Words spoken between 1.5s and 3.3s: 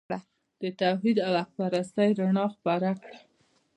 پرستۍ رڼا خپره کړه.